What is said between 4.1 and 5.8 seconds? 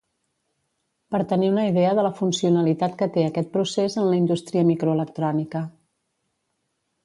la indústria microelectrònica.